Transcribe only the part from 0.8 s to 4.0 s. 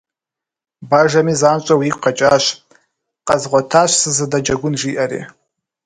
Бажэми занщӀэу игу къэкӀащ, къэзгъуэтащ